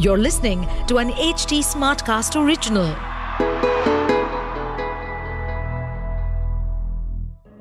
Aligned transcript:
You're 0.00 0.16
listening 0.16 0.64
to 0.86 0.98
an 0.98 1.10
HT 1.10 1.58
Smartcast 1.58 2.40
original. 2.40 2.94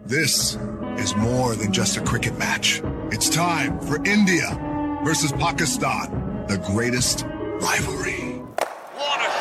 This 0.05 0.55
is 0.99 1.15
more 1.15 1.55
than 1.55 1.73
just 1.73 1.97
a 1.97 2.01
cricket 2.01 2.37
match. 2.37 2.83
It's 3.11 3.27
time 3.27 3.79
for 3.79 3.95
India 4.05 4.45
versus 5.03 5.31
Pakistan, 5.31 6.45
the 6.47 6.59
greatest 6.59 7.25
rivalry. 7.59 8.43
What 8.93 9.19
a 9.19 9.31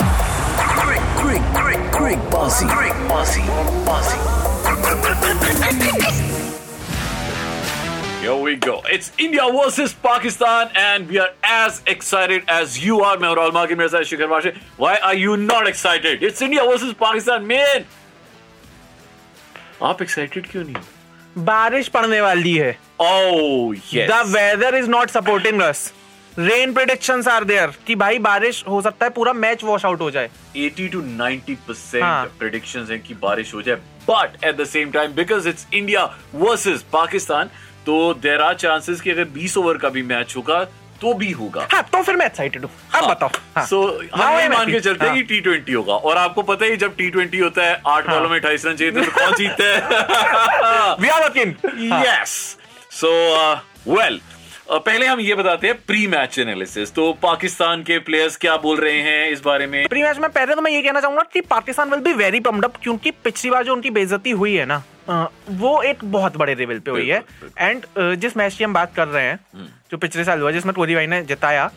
shot! 0.00 0.24
Great, 0.82 1.02
great, 1.22 1.78
great, 1.78 1.92
great 1.92 2.30
bossy. 2.32 2.66
Great 2.66 3.08
bossy. 3.08 3.42
Bossy 3.86 4.34
Here 8.43 8.43
we 8.43 8.55
go. 8.57 8.81
It's 8.91 9.11
India 9.17 9.43
versus 9.49 9.93
Pakistan, 9.93 10.69
and 10.75 11.07
we 11.07 11.19
are 11.19 11.29
as 11.43 11.81
excited 11.87 12.43
as 12.55 12.77
you 12.85 12.99
are. 13.01 13.17
मैं 13.17 13.27
और 13.29 13.51
मार्किन 13.53 13.77
मेरे 13.77 13.89
साथ 13.89 14.03
शिखर 14.09 14.27
वाशे. 14.27 14.51
Why 14.77 14.95
are 15.09 15.15
you 15.19 15.37
not 15.43 15.67
excited? 15.71 16.23
It's 16.29 16.41
India 16.41 16.65
versus 16.71 16.93
Pakistan, 17.03 17.47
man. 17.51 17.85
आप 19.81 20.01
excited 20.07 20.49
क्यों 20.51 20.63
नहीं? 20.63 20.83
बारिश 21.45 21.87
पड़ने 21.87 22.19
वाली 22.21 22.55
है 22.55 22.75
Oh 23.01 23.71
yes. 23.93 24.09
The 24.09 24.21
weather 24.35 24.75
is 24.75 24.89
not 24.89 25.09
supporting 25.09 25.61
us 25.61 25.91
rain 26.39 26.73
prediction 26.73 27.23
are 27.29 27.43
there 27.43 27.73
कि 27.87 27.95
भाई 27.95 28.19
बारिश 28.27 28.63
हो 28.67 28.81
सकता 28.81 29.05
है 29.05 29.11
पूरा 29.11 29.33
मैच 29.33 29.63
वॉश 29.63 29.85
आउट 29.85 30.01
हो 30.01 30.09
जाए 30.11 30.29
80 30.57 30.89
to 30.95 31.01
90 31.21 31.55
percent 31.69 32.03
हाँ. 32.03 32.27
predictions 32.41 32.91
हैं 32.91 32.99
कि 33.03 33.13
बारिश 33.23 33.53
हो 33.53 33.61
जाए 33.61 33.79
but 34.11 34.37
at 34.49 34.59
the 34.59 34.69
same 34.75 34.91
time 34.97 35.17
because 35.23 35.49
it's 35.53 35.65
India 35.81 36.05
versus 36.43 36.83
Pakistan 36.97 37.51
तो 37.86 38.14
देर 38.22 38.40
आर 38.40 38.54
चांसेस 38.56 39.00
कि 39.00 39.10
अगर 39.10 39.28
20 39.32 39.56
ओवर 39.56 39.78
का 39.78 39.88
भी 39.88 40.02
मैच 40.02 40.36
होगा 40.36 40.64
तो 41.00 41.12
भी 41.14 41.30
होगा 41.30 41.66
हाँ 41.72 41.82
तो 41.82 42.02
फिर 42.02 42.16
मैं 42.16 42.26
एक्साइटेड 42.26 42.64
हूँ 42.64 42.70
अब 42.94 43.08
बताओ 43.08 43.28
हाँ. 43.56 43.64
सो 43.66 43.80
Now 44.02 44.20
हम 44.22 44.38
ये 44.40 44.48
मान 44.48 44.70
के 44.72 44.80
चलते 44.80 45.04
हैं 45.04 45.12
हाँ. 45.12 45.16
कि 45.16 45.22
टी 45.24 45.40
ट्वेंटी 45.40 45.72
होगा 45.72 45.94
और 45.94 46.16
आपको 46.16 46.42
पता 46.42 46.66
ही 46.66 46.76
जब 46.76 46.94
टी 46.96 47.10
ट्वेंटी 47.10 47.38
होता 47.38 47.64
है 47.64 47.80
आठ 47.86 48.08
हाँ। 48.08 48.16
बॉलों 48.16 48.28
में 48.30 48.38
अठाईस 48.38 48.66
रन 48.66 48.76
चाहिए 48.76 48.92
तो 48.94 49.10
कौन 49.10 49.34
जीतता 49.38 49.64
है. 49.64 49.80
हाँ. 50.60 52.04
यस 52.04 52.36
सो 52.92 53.10
वेल 53.88 54.20
uh, 54.20 54.78
पहले 54.78 55.06
हम 55.06 55.20
ये 55.20 55.34
बताते 55.34 55.66
हैं 55.66 55.76
प्री 55.86 56.06
मैच 56.06 56.38
एनालिसिस 56.38 56.92
तो 56.94 57.12
पाकिस्तान 57.22 57.82
के 57.82 57.98
प्लेयर्स 57.98 58.36
क्या 58.36 58.56
बोल 58.56 58.80
रहे 58.80 59.00
हैं 59.00 59.28
इस 59.30 59.40
बारे 59.40 59.66
में 59.66 59.86
प्री 59.88 60.02
मैच 60.02 60.18
में 60.18 60.30
पहले 60.30 60.54
तो 60.54 60.62
मैं 60.62 60.72
ये 60.72 60.82
कहना 60.82 61.00
चाहूँगा 61.00 61.22
कि 61.32 61.40
Pakistan 61.50 61.90
will 61.90 62.00
be 62.00 62.12
very 62.14 62.40
pumped 62.40 62.64
up 62.64 62.76
क्योंकि 62.82 63.10
पिछली 63.24 63.50
बार 63.50 63.64
जो 63.64 63.74
उनकी 63.74 63.90
बेइज्जती 63.90 64.30
हुई 64.30 64.54
है 64.54 64.66
ना 64.66 64.82
वो 65.08 65.80
एक 65.82 66.04
बहुत 66.04 66.36
बड़े 66.36 66.54
लेवल 66.54 66.78
पे 66.78 66.90
हुई 66.90 67.08
है। 67.08 67.22
एंड 67.58 67.86
जिस 68.18 68.36
मैच 68.36 68.54
की 68.54 68.64
हम 68.64 68.72
बात 68.72 68.94
कर 68.94 69.08
रहे 69.08 69.24
हैं 69.24 69.38
जो 69.90 69.98
पिछले 69.98 70.24
साल 70.24 70.40
हुआ 70.40 70.50
जिसमें 70.50 70.74
कोहली 70.74 70.94
भाई 70.94 71.06
ने 71.06 71.22
जिताया 71.22 71.70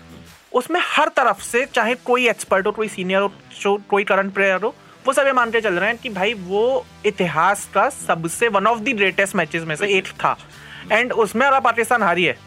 उसमें 0.54 0.80
हर 0.86 1.10
तरफ़ 1.16 1.42
से 1.44 1.66
चाहे 1.66 1.96
कोई 2.06 2.28
एक्सपर्ट 2.30 2.68
हो 2.68 2.72
कोई 2.72 2.88
सीनियर 2.88 3.22
हो 3.22 3.32
जो 3.62 3.76
कोई 3.90 4.04
करंट 4.04 4.34
प्लेयर 4.34 4.62
हो 4.62 4.76
वो 5.08 5.14
सब 5.14 5.26
ये 5.26 5.34
मान 5.34 5.52
के 5.52 5.62
चल 5.62 5.74
रहे 5.74 5.90
हैं 5.90 5.98
कि 5.98 6.10
भाई 6.10 6.34
वो 6.34 6.86
इतिहास 7.06 7.68
का 7.74 7.88
सबसे 7.90 8.48
one 8.48 8.68
of 8.68 8.80
the 8.80 8.96
greatest 8.98 9.36
matches 9.36 9.64
में 9.64 9.76
से 9.76 9.88
एक 9.98 10.08
था। 10.14 10.36
एंड 10.92 11.12
उसमें 11.14 11.46
अगर 11.48 11.60
पाकिस्तान 11.62 12.04
हारी 12.04 12.24
है 12.24 12.38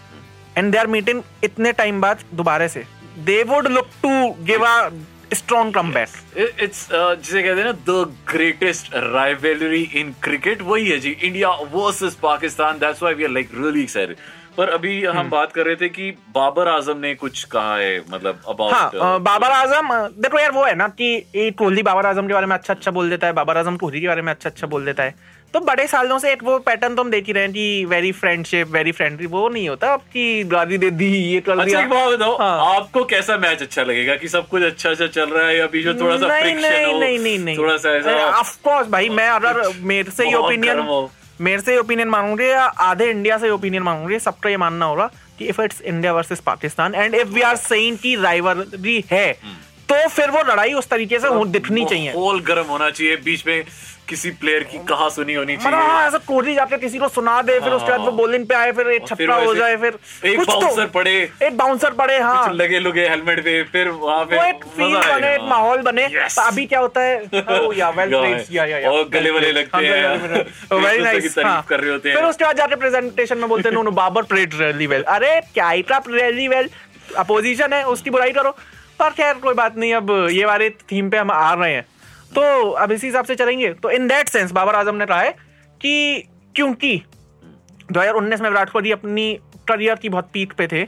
एंड 0.57 0.73
दे 0.73 0.79
आर 0.79 0.87
मीटिंग 0.87 1.23
इतने 1.45 1.73
टाइम 1.73 2.01
बाद 2.01 2.25
दोबारा 2.35 2.67
से। 2.69 2.85
They 3.19 3.43
would 3.45 3.67
look 3.69 3.89
to 4.03 4.11
give 4.45 4.65
a 4.67 4.89
strong 5.35 5.75
comeback 5.93 6.09
it's 6.63 6.87
जिसे 6.93 7.43
कहते 7.43 7.61
हैं 7.61 7.65
ना 7.65 7.73
the 7.89 8.05
greatest 8.31 8.95
rivalry 8.95 9.83
in 10.01 10.13
cricket 10.23 10.63
वही 10.63 10.89
है 10.89 10.99
जी 11.01 11.11
India 11.23 11.49
versus 11.75 12.15
Pakistan 12.23 12.79
that's 12.79 13.03
why 13.03 13.15
we 13.15 13.25
are 13.25 13.31
like 13.31 13.51
really 13.55 13.83
excited 13.83 14.17
पर 14.57 14.69
अभी 14.69 15.05
हम 15.07 15.29
बात 15.31 15.53
कर 15.53 15.67
रहे 15.67 15.77
थे 15.77 15.89
कि 15.89 16.11
बाबर 16.35 16.69
आज़म 16.69 16.99
ने 16.99 17.15
कुछ 17.15 17.43
कहा 17.45 17.77
है 17.77 17.99
मतलब 18.11 18.41
हाँ 18.47 18.53
अबाउट 18.55 18.95
अ, 18.95 19.19
बाबर 19.21 19.51
आज़म 19.53 19.89
देखो 20.23 20.39
यार 20.39 20.51
वो 20.53 20.65
है 20.65 20.75
ना 20.75 20.89
कि 20.89 21.15
ये 21.37 21.51
कोहली 21.59 21.83
बाबर 21.83 22.07
आज़म 22.07 22.27
के 22.27 22.35
बारे 22.35 22.47
में 22.47 22.57
अच्छा 22.57 22.75
अच्छा 22.75 22.91
बोल 22.91 23.11
देता 23.11 23.27
है 23.27 23.33
बाबर 23.33 23.57
आज़म 23.57 23.77
कोहली 23.77 24.01
के 24.01 24.09
बारे 24.09 24.23
में 24.23 24.33
अच्छा 24.33 24.51
अच्छा 24.51 24.67
बोल 24.67 24.85
देता 24.85 25.03
है। 25.03 25.15
तो 25.55 25.61
बड़े 25.61 25.87
सालों 25.87 26.19
से 26.19 26.33
एक 26.33 26.43
वो 26.45 26.59
पैटर्न 26.59 26.95
तो 26.95 27.03
हम 27.03 27.11
देख 27.11 27.27
ही 27.27 27.33
रहे 27.33 27.43
हैं 27.45 27.53
कि 27.53 27.85
वेरी 27.85 28.11
फ्रेंडशिप 28.13 28.69
वेरी 28.73 28.93
फ्रेंडली 28.93 29.27
वो 29.27 29.49
नहीं 29.49 29.69
होता 29.69 29.89
आपकी 29.93 30.43
गाली 30.45 30.79
दे 30.79 30.91
दी 30.91 31.07
ये 31.15 31.41
कर 31.41 31.53
अच्छा 31.53 31.65
दिया 31.65 31.81
एक 31.81 31.89
बात 31.91 32.09
बताओ 32.11 32.37
हाँ। 32.39 32.75
आपको 32.77 33.05
कैसा 33.05 33.37
मैच 33.37 33.63
अच्छा 33.63 33.83
लगेगा 33.83 34.17
कि 34.17 34.29
सब 34.29 34.47
कुछ 34.49 34.63
अच्छा 34.63 34.91
अच्छा 34.91 35.07
चल 35.09 35.31
रहा 35.31 35.47
है 35.49 35.57
या 35.59 35.67
बीच 35.67 35.87
में 35.87 35.99
थोड़ा 36.01 36.17
सा 36.17 36.27
नहीं 36.29 36.55
नहीं 36.55 36.95
नहीं 36.95 37.19
नहीं 37.19 37.39
नहीं। 37.39 37.57
थोड़ा 37.59 37.77
सा 37.77 37.97
ऐसा? 37.97 38.11
ऑफ़ 38.39 38.57
कोर्स 38.65 38.89
भाई 38.89 39.09
मैं 39.11 39.29
अगर 39.29 39.63
मेरे 39.83 40.11
से 40.11 40.27
ही 40.27 40.35
ओपिनियन 40.35 40.79
हो। 40.81 41.01
मेरे 41.41 41.61
से 41.63 41.77
ओपिनियन 41.79 42.09
मांगोगे 42.09 42.49
या 42.49 42.65
आधे 42.85 43.11
इंडिया 43.11 43.39
से 43.39 43.51
ओपिनियन 43.51 43.83
मांगोगे 43.83 44.19
सबका 44.19 44.51
ये 44.51 44.57
मानना 44.57 44.87
होगा 44.87 45.11
कि 45.39 45.47
if 45.49 45.61
it's 45.63 45.81
India 45.83 46.13
versus 46.13 46.41
Pakistan 46.47 46.95
and 46.95 47.15
if 47.15 47.29
we 47.29 47.41
are 47.43 47.57
saying 47.57 47.97
की 47.99 48.15
राइवलरी 48.17 49.05
है 49.11 49.27
तो 49.91 50.09
फिर 50.09 50.31
वो 50.31 50.39
लड़ाई 50.39 50.73
उस 50.73 50.89
तरीके 50.89 51.19
से 51.19 51.29
हो- 51.29 51.47
दिखनी 51.47 51.85
चाहिए। 51.85 52.13
माहौल 52.13 52.41
गर्म 52.41 52.65
होना 52.65 52.91
चाहिए 52.91 53.17
बीच 53.17 53.47
में 53.47 53.65
किसी 54.09 54.31
प्लेयर 54.31 54.63
की 54.63 54.79
कहा 54.79 55.09
सुनी 55.09 55.35
होनी 55.35 55.57
चाहिए। 55.57 55.79
हाँ 55.79 56.07
ऐसा 56.07 56.19
कोहली 56.19 56.55
जाके 56.55 56.77
किसी 56.79 56.99
को 56.99 57.09
सुना 57.09 57.43
दे 57.43 57.61
फिर 57.61 57.73
उसके 57.73 57.91
बाद 57.91 58.01
वो 58.01 58.11
बॉलिंग 58.11 58.47
पे 58.47 58.55
आए 58.55 58.73
फिर 58.73 58.89
एक 58.89 59.07
छक्का 59.09 59.35
हो 59.35 59.55
जाए 59.55 59.77
फिर 59.77 59.99
एक 60.25 60.39
कुछ 60.39 60.49
तो- 60.49 60.63
बाउंसर 60.63 60.87
पड़े। 60.87 61.31
एक 61.43 61.57
बाउंसर 61.57 61.91
पड़े 61.91 62.19
हाँ। 62.19 62.55
लगे 62.55 62.79
लुगे 62.79 63.09
हेलमेट 63.09 63.45
पे 63.45 63.63
फिर 63.63 63.89
वहाँ 63.89 64.25
पे 64.25 64.49
एक 64.49 64.65
फील 64.65 64.97
बने। 64.97 65.35
एक 65.35 65.41
माहौल 65.41 65.83
बने. 65.83 66.09
तो 66.09 66.43
अभी 66.43 66.67
क्या 66.67 66.81
होता 66.81 67.01
है? 67.01 67.25
Oh. 67.31 67.83
और 67.83 69.09
गले 69.09 69.31
वले 69.31 69.53
लगते 69.53 69.77
हाँ, 69.77 69.83
हैं। 69.83 70.81
वेरी 70.81 71.03
नाइस 71.03 71.35
तारीफ़ 71.35 71.69
कर 71.69 71.81
रहे 71.81 71.91
होते 71.91 72.09
हैं। 72.09 72.17
फिर 72.17 72.25
उसके 72.25 72.45
बाद 72.45 72.57
जाके 72.57 72.77
प्रेजेंटेशन 72.77 73.39
में 73.39 73.49
बोलते 73.49 73.69
हैं 73.69 73.77
no 73.77 73.83
no 73.83 73.91
Babar 73.91 74.23
played 74.23 74.55
really 74.55 74.87
well 74.87 75.03
अरे 75.03 75.41
क्या 75.41 75.69
ही 75.69 75.85
रियली 75.91 76.49
वेल 76.49 76.71
अपोजिशन 77.17 77.73
है 77.73 77.85
उसकी 77.85 78.11
बुराई 78.11 78.31
करो। 78.31 78.57
पर 79.01 79.11
खैर 79.13 79.35
कोई 79.39 79.55
बात 79.55 79.77
नहीं, 79.77 79.93
अब 79.95 80.11
ये 80.31 80.45
वाले 80.45 80.71
थीम 80.71 81.11
पे 81.11 81.17
हम 81.17 81.31
आ 81.31 81.53
रहे 81.55 81.75
हैं। 81.75 81.87
तो 82.35 82.71
अब 82.73 82.93
इसी 82.93 83.07
हिसाब 83.07 83.25
से 83.25 83.35
चलेंगे। 83.35 83.73
तो 83.75 83.91
in 83.91 84.09
that 84.09 84.29
sense 84.29 84.53
Babar 84.53 84.75
Azam 84.75 84.95
ने 84.95 85.07
कहा 85.07 85.21
है 85.21 85.31
कि 85.81 86.25
क्योंकि 86.55 87.01
2019 87.93 88.41
में 88.41 88.49
विराट 88.51 88.71
कोहली 88.71 88.91
अपनी 88.93 89.33
करियर 89.69 89.95
की 89.95 90.09
बहुत 90.09 90.29
पीक 90.33 90.53
पे 90.53 90.67
थे 90.67 90.85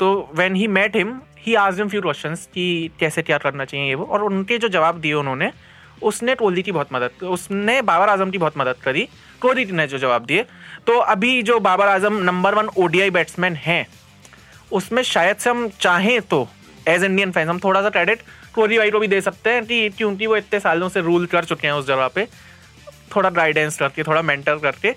तो 0.00 0.30
when 0.34 0.54
he 0.54 0.66
met 0.68 0.96
him 0.96 1.20
he 1.38 1.54
आज 1.54 1.78
हिम 1.78 1.88
फ्यू 1.88 2.00
क्वेश्चन 2.02 2.34
कि 2.54 2.90
कैसे 3.00 3.22
क्या 3.22 3.38
करना 3.38 3.64
चाहिए 3.64 3.88
ये 3.88 3.94
वो, 3.94 4.04
और 4.04 4.22
उनके 4.22 4.58
जो 4.58 4.68
जवाब 4.68 5.00
दिए 5.00 5.12
उन्होंने, 5.12 5.50
उसने 6.02 6.34
कोहली 6.34 6.62
की 6.62 6.72
बहुत 6.72 6.92
मदद, 6.92 7.24
उसने 7.24 7.80
बाबर 7.82 8.08
आज़म 8.08 8.30
की 8.30 8.38
बहुत 8.38 8.58
मदद 8.58 8.76
करी, 8.84 9.08
कोहली 9.40 9.64
ने 9.64 9.86
जो 9.86 9.98
जवाब 9.98 10.24
दिए। 10.24 10.42
तो 10.86 10.98
अभी 10.98 11.42
जो 11.42 11.58
Babar 11.60 11.88
Azam 11.88 12.16
number 12.22 12.54
one 12.54 12.68
ODI 12.78 13.10
batsman 13.10 13.54
हैं, 13.56 13.86
उसमें 14.72 15.02
शायद 15.02 15.36
से 15.36 15.50
हम 15.50 15.68
चाहें 15.80 16.20
तो 16.22 16.46
एज 16.88 17.04
इंडियन 17.04 17.32
फैंस 17.32 17.48
हम 17.48 17.58
थोड़ा 17.58 17.82
सा 17.82 17.90
क्रेडिट 17.90 18.22
कोहली 18.54 18.78
भाई 18.78 18.90
को 18.90 18.98
भी 18.98 19.08
दे 19.08 19.20
सकते 19.20 19.50
हैं 19.50 19.64
कि 19.66 19.88
क्योंकि 19.90 20.26
वो 20.26 20.36
इतने 20.36 20.60
सालों 20.60 20.88
से 20.88 21.00
रूल 21.02 21.26
कर 21.26 21.44
चुके 21.44 21.66
हैं 21.66 21.74
उस 21.74 21.86
जगह 21.86 22.08
पे। 22.08 22.26
थोड़ा 23.16 23.30
गाइडेंस 23.30 23.78
करके, 23.78 24.02
थोड़ा 24.02 24.22
मेंटर 24.22 24.58
करके। 24.58 24.94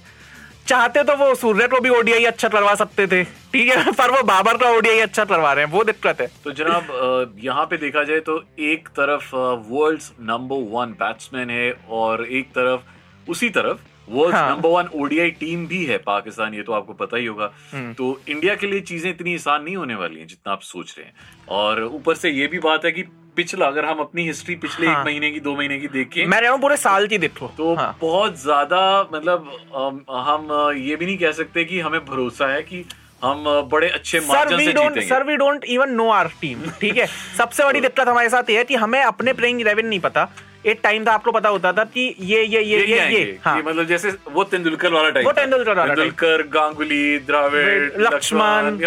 चाहते 0.68 1.04
तो 1.04 1.16
वो 1.18 1.34
सूर्य 1.36 1.68
को 1.68 1.80
भी 1.80 1.90
ओडीआई 1.90 2.24
अच्छा 2.26 2.48
करवा 2.48 2.74
सकते 2.76 3.08
थे। 3.08 3.24
ठीक 3.24 3.70
है, 3.70 3.92
पर 3.92 4.12
वो 4.12 4.22
बाबर 4.24 4.58
का 4.58 4.70
ओडीआई 4.72 5.00
अच्छा 5.00 5.26
करवा 5.26 5.54
रहे 5.54 5.66
हैं, 5.66 5.72
वो 5.72 5.84
दिक्कत 5.84 6.22
है। 6.22 6.28
तो 6.44 6.52
जनाब 6.52 7.36
यहाँ 7.44 7.66
पे 7.66 7.78
देखा 7.78 8.04
जाए 8.04 8.20
तो 8.20 8.44
एक 8.62 8.88
तरफ़ 8.90 9.36
वर्ल्ड 9.70 10.02
नंबर 10.22 10.70
वन 10.72 10.92
बैट्समैन 11.00 11.50
है 11.50 11.72
और 11.92 12.26
एक 12.28 12.50
तरफ़, 12.50 12.82
उसी 13.28 13.50
तरफ़ 13.50 13.78
हाँ। 14.08 14.50
नंबर 14.50 14.70
वन 14.70 14.88
ओडीआई 14.96 15.32
टीम 15.40 15.66
भी 15.68 15.84
है 15.86 15.98
पाकिस्तान 16.04 16.54
ये 16.54 16.64
तो 16.64 16.74
आपको 16.74 16.94
पता 16.96 17.18
ही 17.18 17.26
होगा 17.26 17.52
हम्म। 17.72 17.94
तो 17.94 18.20
इंडिया 18.30 18.56
के 18.56 18.68
लिए 18.68 18.82
चीज़ें 18.84 19.10
इतनी 19.10 19.36
आसान 19.36 19.64
नहीं 19.64 19.76
होने 19.76 19.96
वाली 19.96 20.20
हैं 20.20 20.28
जितना 20.28 20.54
आप 20.54 20.62
सोच 20.64 20.96
रहे 20.98 21.08
हैं 21.08 21.14
और 21.52 21.84
ऊपर 21.86 22.16
से 22.16 22.30
ये 22.32 22.48
भी 22.48 22.60
बात 22.62 22.86
है 22.86 22.92
कि 22.92 23.04
पिछला 23.36 23.66
अगर 23.66 23.86
हम 23.86 24.00
अपनी 24.00 24.26
हिस्ट्री 24.26 24.56
पिछले 24.58 24.88
हाँ। 24.88 25.00
एक 25.00 25.06
महीने 25.06 25.32
की 25.32 25.40
दो 25.40 25.56
महीने 25.56 25.80
की 25.80 25.88
देखें 25.90 26.26
मैं 26.26 26.42
रहा 26.42 26.52
हूँ 26.52 26.60
पूरे 26.62 26.78
साल 26.80 27.08
की 27.08 27.18
देखो 27.20 27.52
तो 27.58 27.74
हाँ। 27.76 27.96
बहुत 28.02 28.42
ज़्यादा 28.42 28.82
मतलब 29.14 30.10
हम 30.12 30.52
ये 30.78 30.96
भी 30.96 31.06
नहीं 31.06 31.18
कह 31.18 31.32
सकते 31.34 31.64
कि 31.64 31.80
हमें 31.80 32.04
भरोसा 32.06 32.48
है 32.48 32.62
कि 32.64 32.86
हम 33.24 33.44
बड़े 33.72 33.90
अच्छे 33.90 34.20
सर 34.20 34.28
मार्जिन 34.28 34.58
वी 34.58 34.66
से 34.66 34.72
डोंट 34.74 34.88
जीतेंगे 34.90 35.10
sir 35.10 35.24
we 35.24 35.36
don't 35.38 35.66
even 35.66 35.90
know 35.92 36.10
our 36.12 36.30
team 36.42 36.70
ठीक 36.82 36.98
है 36.98 37.06
सबसे 37.38 37.64
बड़ी 37.64 37.82
दिक्कत 37.82 38.08
हमारे 38.08 38.30
साथ 38.30 38.50
ये 38.50 38.58
है 38.58 38.64
कि 38.64 38.76
हमें 38.78 39.02
अपने 39.02 39.34
प्लेइंग 39.34 39.62
इलेवन 39.62 39.86
नहीं 39.86 40.00
पता 40.00 40.28
एक 40.66 40.80
टाइम 40.84 41.06
था 41.06 41.12
आपको 41.12 41.32
पता 41.32 41.50
होता 41.50 41.72
था 41.74 41.84
कि 41.94 42.04
ये 42.20 42.44
ये 42.44 42.62
ये 42.62 42.80
ये 42.86 43.08
ये। 43.14 43.40
हाँ। 43.46 43.58
मतलब 43.58 43.86
जैसे 43.88 44.12
वो 44.32 44.44
तेंदुलकर 44.52 44.92
वाला 44.94 45.10
टाइम 45.10 45.26
वो 45.26 45.32
तेंदुलकर 45.32 45.78
वाला 45.78 45.94
तेंदुलकर 45.96 46.44
गांगुली 46.54 47.18
द्राविड 47.28 48.00
लक्ष्मण 48.02 48.80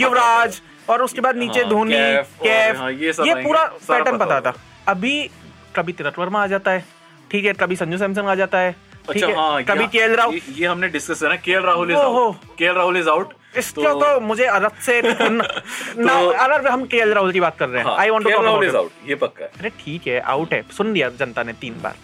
युवराज 0.00 0.60
और 0.90 1.02
उसके 1.02 1.20
बाद 1.20 1.36
नीचे 1.36 1.60
हाँ, 1.60 1.68
धोनी 1.70 1.94
कैफ 2.42 2.78
हाँ, 2.78 2.90
ये 2.92 3.12
पूरा 3.42 3.64
पैटर्न 3.88 4.18
पता 4.18 4.40
था। 4.40 4.54
अभी 4.88 5.30
कभी 5.76 5.92
तिलक 5.92 6.18
वर्मा 6.18 6.42
आ 6.42 6.46
जाता 6.46 6.70
है 6.70 6.84
ठीक 7.30 7.44
है 7.44 7.52
कभी 7.52 7.76
संजू 7.76 7.98
सैमसन 7.98 8.26
आ 8.26 8.34
जाता 8.34 8.58
है 8.58 8.74
अच्छा 9.08 9.26
हाँ 9.36 9.62
कभी 9.64 9.86
के 9.86 10.06
राहुल 10.14 10.34
ये, 10.34 10.40
ये 10.60 10.66
हमने 10.66 10.88
डिस्कस 10.88 11.20
करा 11.22 11.36
के 11.36 11.58
राहुल 11.64 11.90
इज़ 11.90 11.96
ओहो। 11.98 12.24
आउट 12.24 12.56
के 12.58 12.72
राहुल 12.72 12.96
इज़ 12.96 13.08
आउट 13.08 13.32
इसका 13.58 13.92
तो 13.94 14.20
मुझे 14.20 14.44
अलग 14.44 14.78
से 14.86 15.00
ना 15.98 16.70
हम 16.70 16.84
केएल 16.86 17.12
राहुल 17.12 17.32
की 17.32 17.40
बात 17.40 17.58
कर 17.58 17.68
रहे 17.68 17.82
हैं 17.82 17.90
I 17.98 18.10
want 18.10 18.24
to 18.24 18.42
Rahul 18.42 18.64
is 18.66 18.76
out 18.76 19.08
ये 19.08 19.14
पक्का 19.14 19.44
है। 19.44 19.50
अरे 19.60 19.70
ठीक 19.80 20.06
है 20.06 20.20
आउट 20.20 20.52
है। 20.52 20.62
सुन 20.76 20.92
लिया 20.92 21.08
जनता 21.20 21.42
ने 21.42 21.52
तीन 21.60 21.80
बार। 21.82 21.94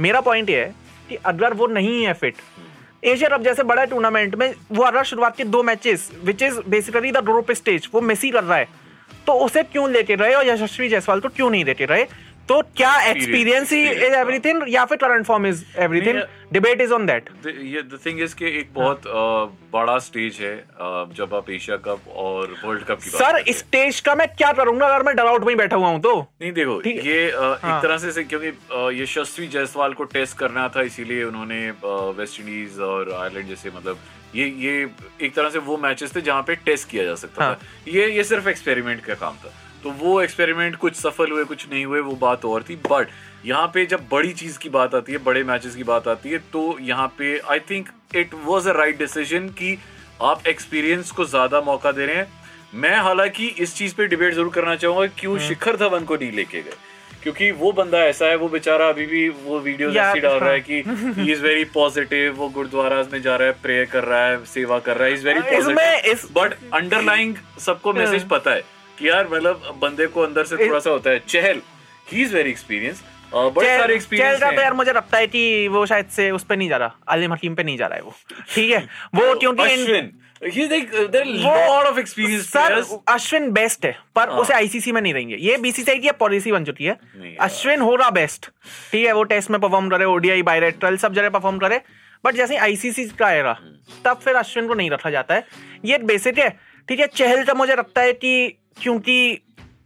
मेरा 0.00 0.20
पॉइंट 0.20 0.50
ये 0.50 0.60
है 0.60 0.74
कि 1.08 1.16
अगर 1.26 1.54
वो 1.54 1.66
नहीं 1.66 2.02
है 2.04 2.12
फिट 2.14 2.34
एशिया 3.02 3.28
कप 3.28 3.42
जैसे 3.42 3.62
बड़ा 3.62 3.84
टूर्नामेंट 3.84 4.34
में 4.34 4.52
वो 4.72 4.82
अगर 4.84 5.04
शुरुआत 5.04 5.36
के 5.36 5.44
दो 5.44 5.62
matches 5.62 6.10
which 6.24 6.42
is 6.42 6.60
basically 6.68 7.12
the 7.12 7.24
group 7.24 7.52
stage 7.52 7.88
वो 7.94 8.00
मिस 8.00 8.22
कर 8.24 8.44
रहा 8.44 8.58
है। 8.58 8.68
तो 9.26 9.32
उसे 9.38 9.62
क्यों 9.62 9.90
लेके 9.90 10.14
रहे? 10.14 10.34
और 10.34 10.46
यशस्वी 10.46 10.88
जायसवाल 10.88 11.20
को 11.20 11.28
क्यों 11.28 11.48
नहीं 11.50 11.64
लेके 11.64 11.84
रहे? 11.84 12.04
तो 12.48 12.60
क्या 12.76 12.94
एक्सपीरियंस 13.02 13.72
ही 13.72 13.82
इज़ 13.88 14.14
एवरीथिंग 14.14 14.62
या 14.68 14.84
फिर 14.84 14.98
current 14.98 15.26
form 15.26 15.46
is 15.46 15.62
everything 15.78 16.18
debate 16.52 16.80
is 16.80 16.92
on 16.92 17.06
that 17.06 17.28
ये 17.46 17.82
द 17.82 17.98
थिंग 18.06 18.20
इज़ 18.22 18.34
कि 18.36 18.46
एक 18.58 18.72
बहुत 18.74 19.02
बड़ा 19.72 19.98
स्टेज 19.98 20.38
है 20.40 20.54
जब 21.16 21.34
आप 21.34 21.50
एशिया 21.50 21.76
कप 21.86 22.08
और 22.24 22.54
वर्ल्ड 22.64 22.84
कप 22.84 23.00
की 23.04 23.10
सर 23.10 23.36
हैं। 23.36 23.52
स्टेज 23.52 24.00
का 24.00 24.14
मैं 24.14 24.28
क्या 24.36 24.52
करूँगा 24.52 24.86
अगर 24.86 25.06
मैं 25.06 25.16
डराउट 25.16 25.44
में 25.46 25.56
बैठा 25.56 25.76
हुआ 25.76 25.88
हूँ 25.88 26.00
तो? 26.00 26.14
नहीं 26.40 26.52
देखो 26.52 26.80
ये 26.88 27.24
हाँ। 27.30 27.54
एक 27.54 27.82
तरह 27.82 27.98
से 28.10 28.24
क्योंकि 28.24 29.02
यशस्वी 29.02 29.48
जायसवाल 29.48 29.92
को 29.92 30.04
टेस्ट 30.12 30.38
करना 30.38 30.68
था 30.76 30.82
इसीलिए 30.82 31.24
उन्होंने 31.24 31.70
वेस्ट 32.18 32.40
इंडीज 32.40 32.78
और 32.90 33.12
आयरलैंड 33.12 33.48
जैसे 33.48 33.70
मतलब 33.76 33.98
ये 34.34 34.46
ये 34.58 34.76
एक 35.26 35.34
तरह 35.34 35.50
से 35.50 35.58
वो 35.64 35.76
मैचेस 35.78 36.14
थे 36.16 36.20
जहाँ 36.20 36.42
पे 36.42 36.54
टेस्ट 36.66 36.88
किया 36.90 37.04
जा 37.04 37.14
सकता 37.14 37.44
हाँ। 37.44 37.54
था। 37.54 37.90
ये 37.90 38.08
ये 38.10 38.24
सिर्फ़ 38.24 38.48
एक्सपेरिमेंट 38.48 39.04
का 39.04 39.14
काम 39.14 39.34
था। 39.36 39.52
तो 39.82 39.90
वो 39.90 40.22
एक्सपेरिमेंट 40.22 40.76
कुछ 40.76 40.94
सफल 40.94 41.30
हुए 41.30 41.44
कुछ 41.44 41.66
नहीं 41.72 41.84
हुए 41.84 42.00
वो 42.00 42.14
बात 42.14 42.44
और 42.44 42.62
थी। 42.62 42.76
बट 42.76 43.08
यहाँ 43.46 43.70
पे 43.74 43.86
जब 43.86 44.08
बड़ी 44.12 44.32
चीज़ 44.32 44.58
की 44.58 44.68
बात 44.68 44.94
आती 44.94 45.12
है 45.12 45.18
बड़े 45.18 45.44
मैचेस 45.44 45.76
की 45.76 45.82
बात 45.82 46.08
आती 46.08 46.28
है 46.28 46.38
तो 46.38 46.78
यहाँ 46.80 47.14
पे 47.18 47.38
I 47.38 47.58
think 47.60 47.88
it 48.16 48.30
was 48.34 48.68
a 48.68 48.72
right 48.72 48.98
decision 48.98 49.48
कि 49.48 49.78
आप 50.22 50.46
एक्सपीरियंस 50.46 51.10
को 51.10 51.24
ज़्यादा 51.24 51.60
मौका 51.60 51.92
दे 51.92 52.06
रहे 52.06 52.16
हैं। 52.16 52.26
मैं 52.74 52.96
हालाँकि 52.96 53.46
इस 53.46 53.74
चीज़ 53.74 53.94
पे 53.94 54.06
डिबेट 54.06 54.34
ज़रूर 54.34 54.52
करना 54.52 54.76
चाहूँगा 54.76 55.06
कि 55.06 55.20
क्यों 55.20 55.38
शिखर 55.38 55.76
धवन 55.76 56.04
को 56.04 56.14
नहीं 56.16 56.32
लेके 56.32 56.62
गए। 56.62 56.72
क्योंकि 57.22 57.50
वो 57.50 57.72
बंदा 57.72 57.98
ऐसा 57.98 58.26
है 58.26 58.36
वो 58.36 58.48
बेचारा 58.48 58.88
अभी 58.88 59.06
भी 59.06 59.28
वो 59.28 59.58
वीडियो 59.60 59.90
ऐसी 60.10 60.20
डाल 60.20 60.38
रहा 60.38 60.50
है। 60.50 60.60
कि 60.60 60.82
ही 61.20 61.32
इज़ 61.32 61.42
वेरी 61.42 61.64
पॉजिटिव 61.64 62.34
वो 62.34 62.48
गुरुद्वारा 62.48 63.06
में 63.12 63.22
जा 63.22 63.36
रहा 63.36 63.48
है 63.48 63.54
प्रेयर 63.62 63.84
कर 63.84 64.04
रहा 64.04 64.26
है 64.26 64.44
सेवा 64.44 64.78
कर 64.78 64.96
रहा 64.96 65.08
है 65.08 65.14
इज़ 65.14 65.24
वेरी 65.26 65.40
पॉजिटिव 65.40 66.12
इस- 66.12 66.24
बट 66.32 66.54
अंडरलाइंग 66.74 67.34
सबको 67.58 67.92
मैसेज 67.92 68.28
पता 68.28 68.50
है। 68.50 68.81
यार 69.02 69.28
मतलब 69.32 69.78
बंदे 69.82 70.06
को 70.06 70.20
अंदर 70.20 70.44
से 70.44 70.56
थोड़ा 70.56 70.78
सा 70.80 70.90
होता 70.90 71.10
है। 71.10 71.18
Chahal 71.28 71.60
he 72.12 72.22
is 72.22 72.34
very 72.34 72.50
experience 72.50 73.02
चल 73.32 74.36
रहा 74.36 74.50
यार 74.62 74.74
मुझे 74.74 74.92
लगता 74.92 75.18
है 75.18 75.26
कि 75.26 75.68
वो 75.68 75.84
शायद 75.86 76.06
से 76.06 76.30
उस 76.30 76.44
पे 76.44 76.56
नहीं 76.56 76.68
जा 76.68 76.76
रहा। 76.76 76.96
आलिम 77.08 77.32
हकीम 77.32 77.54
पे 77.54 77.62
नहीं 77.62 77.76
जा 77.76 77.86
रहा 77.86 77.96
है 77.96 78.02
वो। 78.02 78.14
ठीक 78.54 78.70
है? 78.70 78.78
वो 79.14 79.34
क्योंकि 79.38 79.62
अश्विन 83.08 83.42
ही 83.42 83.48
बेस्ट 83.50 83.84
है 83.86 83.96
पर 84.14 84.28
उसे 84.28 84.54
आईसीसी 84.54 84.92
में 84.92 85.00
नहीं 85.00 85.14
रहेंगे 85.14 85.36
ये 85.40 85.56
बीसीसीआई 85.56 85.98
की 85.98 86.10
पॉलिसी 86.10 86.52
बन 86.52 86.64
चुकी 86.64 86.84
है। 86.84 86.98
अश्विन 87.40 87.80
हो 87.80 87.94
रहा 87.96 88.10
बेस्ट 88.10 88.50
ठीक 88.92 89.06
है 89.06 89.12
वो 89.12 89.22
टेस्ट 89.24 89.50
में 89.50 89.60
परफॉर्म 89.60 89.88
करे 89.88 90.04
ओडीआई 90.04 90.42
बायरेट्रल 90.42 90.96
सब 90.96 91.14
जगह 91.14 91.28
परफॉर्म 91.28 91.58
करे 91.58 91.80
बट 92.24 92.34
जैसे 92.34 92.56
आईसीसी 92.56 93.04
का 93.18 93.26
आएगा 93.26 93.58
तब 94.04 94.20
फिर 94.24 94.34
अश्विन 94.34 94.66
को 94.68 94.74
नहीं 94.74 94.90
रखा 94.90 95.10
जाता 95.10 95.34
है। 95.34 95.44
ये 95.84 95.98
बेसिक 95.98 96.38
है। 96.38 96.48
ठीक 96.88 97.00
है 97.00 97.06
चहल 97.06 97.42
का 97.44 97.54
मुझे 97.54 97.74
लगता 97.76 98.00
है 98.00 98.12
कि 98.12 98.58
क्योंकि 98.76 99.38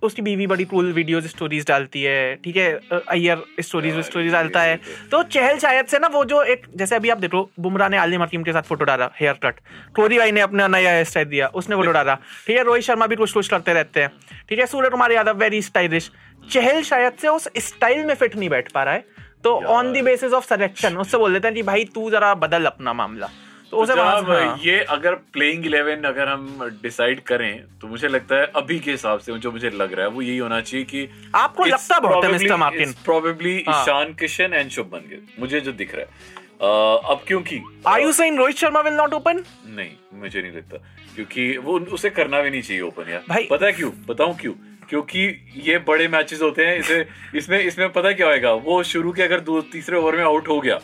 उसकी 0.03 0.23
बीवी 0.23 0.47
बड़ी 0.47 0.65
कूल 0.65 0.93
वीडियोस 0.93 1.27
स्टोरीज 1.27 1.67
डालती 1.69 2.03
है 2.03 2.35
ठीक 2.37 2.56
है? 2.56 2.73
अ, 2.93 2.99
अय्यर 3.09 3.43
स्टोरीज 3.61 3.99
स्टोरीज 3.99 4.33
डालता 4.33 4.62
है। 4.62 4.77
तो 5.11 5.23
चहल 5.23 5.59
शायद 5.59 5.87
से 5.87 5.99
ना 5.99 6.09
वो 6.09 6.25
जो 6.25 6.43
एक 6.44 6.67
जैसे 6.77 6.97
अभी 6.97 7.11
आप 7.11 7.19
देखो 7.19 7.43
बुमराह 7.61 7.88
ने 7.88 7.97
आलिम 7.97 8.23
हकीम 8.23 8.43
के 8.43 8.53
साथ 8.53 8.62
फ़ोटो 8.62 8.85
डाला 8.85 9.11
हेयर 9.21 9.38
कट 9.43 9.61
कोहली 9.97 10.19
भाई 10.19 10.33
ने 10.33 10.41
अपना 10.41 10.69
नया 10.69 10.91
हेयर 10.91 11.05
स्टाइल 11.05 11.29
दिया 11.29 11.47
उसने 11.55 11.77
फ़ोटो 11.77 11.93
डाला। 11.93 12.15
ठीक 12.47 12.56
है 12.56 12.65
रोहित 12.65 12.85
शर्मा 12.85 13.06
भी 13.06 13.17
कुछ 13.17 13.33
कुछ 13.33 13.49
करते 13.49 13.73
रहते 13.73 14.00
हैं। 14.00 14.11
ठीक 14.49 14.59
है 14.59 14.67
सूर्य 14.67 14.91
कुमार 14.91 15.12
यादव 15.12 15.39
वेरी 15.39 15.62
स्टाइलिश 15.62 16.11
चहल 16.50 16.82
शायद 16.82 17.12
से 17.12 17.29
उस 17.29 17.49
स्टाइल 17.59 18.05
में 18.05 18.15
फिट 18.15 18.37
नहीं 18.37 18.49
बैठ 18.49 18.71
पा 18.73 18.82
रहा 18.82 18.94
है। 18.94 19.05
तो 19.44 19.55
on 19.69 19.93
the 19.93 20.05
basis 20.05 20.32
of 20.32 20.47
selection 20.47 20.97
उससे 20.97 21.19
बोल 21.19 21.32
देते 21.32 21.49
हैं 21.49 21.55
कि 21.55 21.62
भाई 21.62 21.85
तू 21.85 22.11
जरा 22.11 22.35
बदल 22.35 22.65
अपना 22.65 22.93
मामला। 22.93 23.29
तो 23.71 23.77
उसे 23.77 23.93
हाँ। 23.93 24.59
ये 24.65 24.79
अगर 24.91 25.15
प्लेइंग 25.33 25.67
इलेवन 25.67 26.03
अगर 26.05 26.29
हम 26.29 26.59
डिसाइड 26.83 27.21
करें 27.21 27.79
तो 27.81 27.89
मुझे 27.89 28.09
लगता 28.09 28.37
है 28.37 28.47
अभी 28.57 28.79
के 28.79 28.91
हिसाब 28.91 29.19
से 29.19 29.39
जो 29.39 29.53
मुझे 29.53 29.71
लग 29.71 29.93
रहा 29.93 30.07
है 30.07 30.13
वो 30.13 30.23
यही 30.23 30.37
होना 30.39 30.61
चाहिए 30.61 30.85
कि 30.85 31.09
आपको 31.35 31.65
लगता 31.65 31.99
बहुत 32.01 32.25
है, 32.25 32.31
Mr. 32.31 32.59
Martin। 32.63 32.95
Probably. 33.05 33.57
Ishan 33.59 34.13
Kishan 34.21 34.53
and 34.55 34.71
Shubman 34.71 35.09
Gill 35.09 35.23
मुझे 35.41 35.61
जो 35.61 35.73
दिख 35.73 35.95
रहा 35.95 36.01
है 36.01 36.45
अ, 36.61 37.11
अब 37.11 37.25
क्योंकि 37.27 37.61
are 37.87 38.01
you 38.01 38.13
saying 38.13 38.39
Rohit 38.39 38.57
Sharma 38.57 38.81
will 38.81 38.95
not 38.95 39.15
open 39.15 39.43
नहीं 39.67 39.91
मुझे 40.21 40.43
नहीं 40.43 40.53
लगता 40.53 40.77
क्योंकि 41.15 41.57
वो 41.59 41.79
उसे 41.93 42.11
करना 42.11 42.41
भी 42.43 42.51
नहीं 42.51 42.63
चाहिए 42.63 42.83
ओपन 42.83 43.11
यार 43.11 43.23
भाई- 43.29 43.49
पता 43.51 43.67
है 43.67 43.73
क्यों 43.73 43.91
बताऊँ 44.09 44.37
क्यों 44.37 44.53
क्योंकि 44.89 45.21
ये 45.65 45.79
बड़े 45.89 46.07
मैचेस 46.09 46.43
होते 46.43 46.67
हैं 46.67 46.79
इसे 46.79 47.07
इसमें 47.35 47.59
इसमें 47.61 47.89
पता 47.93 48.13
क्या 48.13 48.27
होएगा 48.27 48.53
वो 48.67 48.83
शुरू 48.93 49.13
के 49.13 49.23
अगर 49.23 49.41
दो 49.41 49.61
तीसरे 49.73 49.97
ओवर 49.99 50.17
में 50.17 50.25
आउट 50.25 50.49
हो 50.49 50.61
गया 50.61 50.79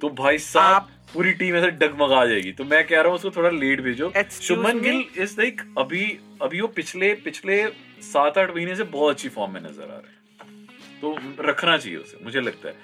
तो 0.00 0.08
भाई 0.18 0.38
साहब 0.38 0.88
पूरी 1.14 1.32
टीम 1.32 1.56
ऐसे 1.56 1.70
डगमगा 1.70 2.24
जाएगी। 2.26 2.52
तो 2.52 2.64
मैं 2.64 2.86
कह 2.86 2.96
रहा 2.96 3.06
हूँ 3.06 3.14
उसको 3.14 3.30
थोड़ा 3.30 3.50
लेट 3.50 3.80
भेजो। 3.80 4.12
शुभमन 4.32 4.80
गिल 4.80 5.04
इज़ 5.18 5.34
लाइक 5.40 5.60
अभी 5.78 6.04
अभी 6.42 6.60
वो 6.60 6.68
पिछले 6.76 7.12
पिछले 7.24 7.66
सात 8.02 8.38
आठ 8.38 8.54
महीने 8.54 8.76
से 8.76 8.84
बहुत 8.92 9.14
अच्छी 9.14 9.28
फॉर्म 9.28 9.52
में 9.52 9.60
नज़र 9.60 9.82
आ 9.82 9.86
रहा 9.86 9.96
है। 9.96 10.20
तो 11.00 11.16
रखना 11.40 11.76
चाहिए 11.76 11.98
उसे 11.98 12.24
मुझे 12.24 12.40
लगता 12.40 12.68
है। 12.68 12.74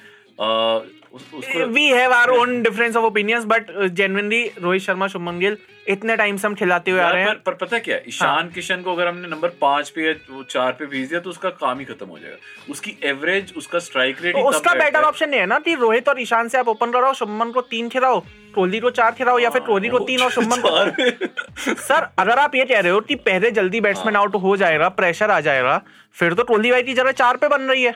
We 0.41 1.87
have 1.87 2.13
our 2.13 2.31
own 2.31 2.63
difference 2.63 2.97
of 2.97 3.05
opinions 3.05 3.45
but 3.45 3.71
genuinely 3.71 4.43
Rohit 4.63 4.83
Sharma 4.83 5.07
Shubman 5.07 5.39
Gill 5.39 5.57
इतने 5.89 6.17
टाइम 6.17 6.37
से 6.37 6.47
हम 6.49 6.55
खिलाते 6.55 6.91
हुए 6.91 7.01
आ 7.01 7.11
रहे 7.11 7.23
हैं। 7.23 7.35
पर 7.43 7.53
पता 7.53 7.79
क्या? 7.79 7.97
है? 7.97 8.03
ईशान 8.09 8.49
किशन 8.49 8.83
को 8.83 8.93
अगर 8.93 9.07
हमने 9.07 9.29
नंबर 9.29 9.49
पाँच 9.61 9.89
पे 9.91 10.13
वो 10.13 10.43
चार 10.43 10.73
पे 10.73 10.87
भेज 10.87 11.09
दिया 11.09 11.21
तो 11.21 11.31
उसका 11.31 11.51
काम 11.51 11.79
ही 11.79 11.85
खत्म 11.85 12.07
हो 12.07 12.19
जाएगा। 12.19 12.37
उसकी 12.71 12.97
एवरेज 13.05 13.53
उसका 13.57 13.79
स्ट्राइक 13.79 14.23
रेट 14.23 14.35
तो 14.35 14.49
उसका 14.49 14.75
बेटर 14.75 15.03
ऑप्शन 15.03 15.31
नहीं 15.31 15.41
है 15.41 15.47
ना 15.47 15.59
कि 15.59 15.75
रोहित 15.75 16.09
और 16.09 16.21
ईशान 16.21 16.49
से 16.49 16.59
आप 16.59 16.69
ओपन 16.69 16.91
कराओ 16.91 17.13
शुभमन 17.13 17.51
को 17.51 17.61
तीन 17.61 17.89
खिलाओ 17.89 18.21
कोहली 18.55 18.81
को 18.81 18.91
चार 18.91 19.13
खिलाओ 19.13 19.39
या 19.39 19.51
फिर 19.51 19.63
कोहली 19.63 19.89
को 19.89 19.99
तीन 19.99 20.21
और 20.21 20.31
शुभमन 20.31 20.61
को 20.61 21.75
सर 21.75 22.09
अगर 22.19 22.39
आप 22.39 22.55
ये 22.55 22.65
कह 22.65 22.81
रहे 22.81 22.93
हो 22.93 23.01
कि 23.01 23.15
पहले 23.15 23.51
जल्दी 23.51 23.81
बैट्समैन 23.81 24.17
आउट 24.17 24.35
हो 24.35 24.57
जाएगा 24.57 24.89
प्रेशर 24.89 25.31
आ 25.31 25.41
जाएगा 25.41 25.81
फिर 26.13 26.35
तो 26.35 26.45
कोहली 26.45 26.71
भाई 26.71 26.83
की 26.83 26.95
जगह 26.95 27.13
चार 27.13 27.37
पे 27.37 27.49
बन 27.49 27.63
रही 27.63 27.83
है। 27.83 27.95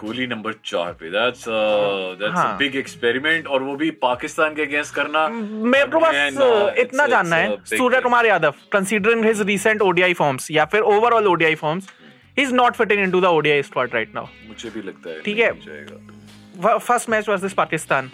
कोहली 0.00 0.26
नंबर 0.26 0.52
चार 0.64 0.92
पे। 1.00 1.10
That's 1.10 1.44
that's 1.48 2.38
a. 2.38 2.56
Big 2.58 2.76
experiment 2.76 3.46
और 3.46 3.62
वो 3.62 3.76
भी 3.76 3.90
पाकिस्तान 4.02 4.54
के 4.54 4.62
अगेंस्ट 4.62 4.94
करना। 4.94 5.26
मेरे 5.28 5.86
को 5.86 6.00
बस 6.00 6.14
uh, 6.42 6.78
इतना 6.78 7.06
जानना 7.06 7.36
है। 7.36 7.56
Surya 7.66 8.00
Kumar 8.00 8.26
Yadav 8.26 8.54
considering 8.72 9.24
his 9.24 9.40
recent 9.46 9.82
ODI 9.82 10.14
forms 10.14 10.50
या 10.50 10.64
फिर 10.64 10.80
overall 10.94 11.26
ODI 11.28 11.54
forms 11.54 11.88
he 12.38 12.42
is 12.42 12.54
not 12.54 12.74
fitting 12.74 13.02
into 13.02 13.20
the 13.20 13.24
ODI 13.24 13.62
squad 13.62 13.94
right 13.94 14.14
now 14.14 14.26
मुझे 14.48 14.70
भी 14.70 14.82
लगता 14.82 15.10
है 15.10 15.20
ठीक 15.20 15.38
है। 15.38 15.50
First 16.78 17.10
match 17.10 17.28
versus 17.28 17.52
Pakistan. 17.52 18.10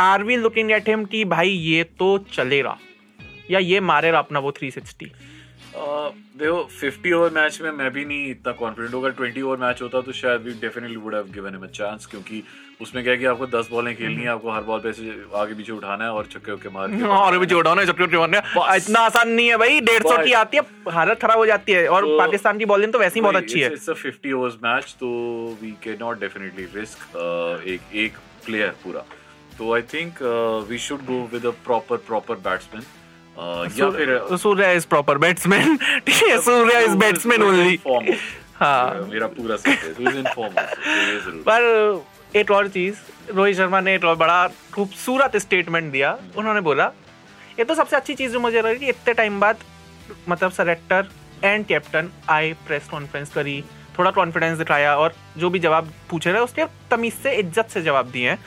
Are 0.00 0.22
we 0.22 0.36
looking 0.36 0.70
at 0.72 0.88
him 0.88 1.04
कि 1.04 1.24
भाई 1.24 1.48
ये 1.48 1.82
तो 1.98 2.16
चलेगा 2.32 2.76
या 3.50 3.58
ये 3.58 3.80
मारेगा 3.80 4.18
अपना 4.18 4.38
वो 4.38 4.52
360 4.62 5.06
Uh, 5.06 5.29
देखो 5.76 6.68
50 6.80 7.12
ओवर 7.12 7.30
मैच 7.30 7.60
में 7.60 7.70
मैं 7.70 7.90
भी 7.90 8.04
नहीं 8.04 8.30
इतना 8.30 8.52
कॉन्फिडेंट 8.52 8.94
होगा 8.94 9.08
20 9.16 9.42
ओवर 9.42 9.56
मैच 9.56 9.82
होता 9.82 10.00
तो 10.00 10.12
शायद 10.12 10.42
we 10.42 10.52
definitely 10.52 10.96
would 10.96 11.14
have 11.14 11.24
given 11.24 11.54
him 11.54 11.62
a 11.62 11.66
chance 11.66 12.06
क्योंकि 12.06 12.42
उसमें 12.82 13.04
क्या 13.04 13.12
है 13.12 13.18
कि 13.18 13.24
आपको 13.24 13.46
10 13.46 13.68
बॉलें 13.70 13.96
खेलनी 13.96 14.22
है 14.22 14.28
आपको 14.28 14.50
हर 14.50 14.62
बॉल 14.62 14.80
पे 14.80 14.88
ऐसे 14.88 15.24
आगे 15.34 15.54
पीछे 15.54 15.72
उठाना 15.72 16.04
है 16.04 16.10
और 16.10 16.26
छक्के 16.26 16.52
वक्के 16.52 16.68
मार 16.68 16.88
के। 16.88 17.02
और 17.06 17.38
भी 17.38 17.46
जोड़ा 17.46 17.74
ना 17.74 17.84
चक्कर 17.84 18.06
जोड़ने 18.06 18.40
बस। 18.40 18.86
इतना 18.88 19.00
आसान 19.00 19.28
नहीं 19.28 19.48
है 19.48 19.56
भाई 19.56 19.80
डेढ़ 19.80 20.02
सौ 20.02 20.16
की 20.24 20.32
आती 20.32 20.56
है 20.56 20.62
हालत 20.92 21.20
खराब 21.22 21.38
हो 21.38 21.46
जाती 21.46 21.72
है। 21.72 21.86
और 21.88 22.04
तो- 22.04 22.18
पाकिस्तान 22.18 22.58
की 22.58 22.64
बॉलिंग 22.64 22.92
तो 22.92 22.98
वैसे 22.98 23.14
ही 23.14 23.20
बहुत 23.20 23.36
अच्छी 23.36 23.60
है। 23.60 23.72
इट्स 23.72 23.90
अ 23.90 23.94
50 23.94 24.32
ओवर्स 24.32 24.54
मैच 24.64 24.96
तो 25.00 25.08
we 25.62 25.70
can 25.84 25.96
not 26.00 26.20
definitely 26.20 26.64
risk 26.74 26.98
एक 27.66 27.96
एक 27.96 28.16
प्लेयर 28.46 28.68
पूरा। 28.84 29.04
तो 29.58 29.74
I 29.74 29.82
think 29.94 30.22
we 30.70 30.78
should 30.78 31.00
go 31.00 31.28
with 31.32 31.46
a 31.46 31.50
proper 31.50 31.96
proper 31.96 32.34
batsman 32.48 32.82
या 33.78 33.90
फिर 33.90 34.36
सूर्य 34.38 34.72
इज़ 34.74 34.86
प्रॉपर 34.86 35.18
बैट्समैन 35.18 35.76
ठीक 35.76 36.22
है 36.22 36.40
सूर्य 36.42 36.84
इज़ 36.84 36.96
बैट्समैन 36.98 37.42
ओनली 37.42 37.80
हाँ। 38.56 39.08
मेरा 39.10 39.26
पूरा 39.28 39.56
सेट 39.56 40.00
इन 40.00 40.22
फॉर्म 40.34 40.54
पर 41.44 41.62
एक 42.36 42.50
और 42.50 42.68
चीज़ 42.68 42.96
रोहित 43.34 43.56
शर्मा 43.56 43.80
ने 43.80 43.94
एक 43.94 44.04
और 44.04 44.16
बड़ा 44.16 44.46
खूबसूरत 44.74 45.36
स्टेटमेंट 45.36 45.90
दिया। 45.92 46.16
उन्होंने 46.38 46.60
बोला 46.60 46.90
ये 47.58 47.64
तो 47.64 47.74
सबसे 47.74 47.96
अच्छी 47.96 48.14
चीज़ 48.14 48.32
जो 48.32 48.40
मुझे 48.40 48.62
लगी 48.62 48.88
इतने 48.88 49.14
टाइम 49.14 49.40
बाद 49.40 49.64
मतलब 50.28 50.50
सेलेक्टर 50.50 51.08
एंड 51.44 51.66
कैप्टन 51.66 52.10
आए 52.30 52.52
प्रेस 52.66 52.88
कॉन्फ्रेंस 52.90 53.32
करी 53.34 53.62
थोड़ा 53.98 54.10
कॉन्फिडेंस 54.10 54.58
दिखाया 54.58 54.96
और 54.96 55.14
जो 55.38 55.50
भी 55.50 55.58
जवाब 55.58 55.92
पूछे 56.10 56.32
रहे 56.32 56.42
उसके 56.42 56.64
तमीज 56.90 57.14
से 57.22 57.34
इज़्ज़त 57.34 57.68
से 57.68 57.82
जवाब 57.82 58.10
दिए 58.10 58.28
हैं। 58.30 58.38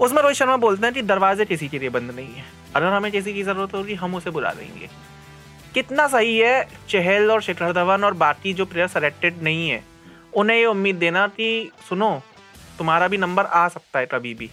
उसमें 0.00 0.22
रोहित 0.22 0.36
शर्मा 0.36 0.56
बोलते 0.56 0.86
हैं 0.86 0.94
कि 0.94 1.02
दरवाजे 1.04 1.44
किसी 1.44 1.68
के 1.68 1.78
लिए 1.78 1.88
बंद 1.88 2.10
नहीं 2.10 2.34
है। 2.34 2.44
अगर 2.74 2.86
हमें 2.86 3.12
किसी 3.12 3.34
की 3.34 3.42
ज़रूरत 3.42 3.74
होगी, 3.74 3.94
हम 3.94 4.14
उसे 4.14 4.30
बुला 4.30 4.50
देंगे 4.50 4.88
कितना 5.74 6.08
सही 6.08 6.38
है, 6.38 6.68
चहल 6.88 7.30
और 7.30 7.42
शिखर 7.42 7.72
धवन 7.72 8.04
और 8.04 8.14
बाकी 8.14 8.52
जो 8.54 8.64
प्लेयर 8.66 8.88
सेलेक्टेड 8.88 9.42
नहीं 9.42 9.70
है, 9.70 9.84
उन्हें 10.34 10.56
ये 10.56 10.66
उम्मीद 10.66 10.96
देना 10.96 11.26
कि, 11.28 11.70
सुनो, 11.88 12.22
तुम्हारा 12.78 13.08
भी 13.08 13.16
नंबर 13.16 13.44
आ 13.44 13.68
सकता 13.68 13.98
है 13.98 14.06
कभी 14.06 14.34
भी। 14.34 14.50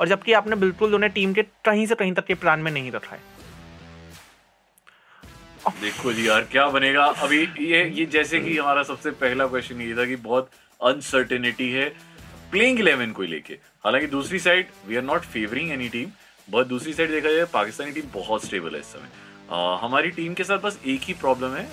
और 0.00 0.08
जबकि 0.08 0.32
आपने 0.32 0.56
बिल्कुल 0.56 0.94
उन्हें 0.94 1.12
टीम 1.12 1.32
के 1.32 1.42
कहीं 1.42 1.86
से 1.86 1.94
कहीं 1.94 2.12
तक 2.12 2.26
के 2.26 2.34
प्लान 2.34 2.60
में 2.60 2.72
नहीं 2.72 2.92
रखा 2.92 3.16
है। 3.16 3.22
देखो 5.80 6.12
जी 6.12 6.28
यार, 6.28 6.40
क्या 6.40 6.66
बनेगा? 6.68 7.04
अभी 7.04 7.42
ये 7.58 7.90
ये 7.90 8.06
जैसे 8.06 8.40
कि 8.40 8.58
हमारा 8.58 8.82
सबसे 8.82 9.10
पहला 9.10 9.46
क्वेश्चन 9.46 9.80
ये 9.80 9.94
था 9.94 10.06
कि 10.06 10.16
बहुत 10.16 10.50
अनसर्टेनिटी 10.84 11.70
है 11.70 11.88
प्लेइंग 12.50 12.80
इलेवन 12.80 13.12
को 13.12 13.22
लेके। 13.22 13.54
हालाँकि 13.54 14.06
दूसरी 14.06 14.38
side 14.38 14.66
we 14.88 14.96
are 14.96 15.02
not 15.02 15.20
favouring 15.20 15.70
any 15.72 15.88
team 15.88 16.08
but 16.48 16.66
दूसरी 16.66 16.92
साइड 16.92 17.10
देखा 17.10 17.32
जाए 17.32 17.44
पाकिस्तानी 17.52 17.92
टीम 17.92 18.04
बहुत 18.14 18.44
स्टेबल 18.44 18.74
है 18.74 18.80
इस 18.80 18.86
समय। 18.86 19.08
अ, 19.50 19.78
हमारी 19.82 20.10
टीम 20.10 20.34
के 20.34 20.44
साथ 20.44 20.58
बस 20.58 20.78
एक 20.86 21.00
ही 21.02 21.14
प्रॉब्लम 21.14 21.54
है 21.54 21.66